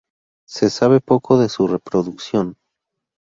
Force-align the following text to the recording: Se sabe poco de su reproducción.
Se 0.49 0.71
sabe 0.71 0.99
poco 0.99 1.37
de 1.37 1.47
su 1.47 1.67
reproducción. 1.67 2.57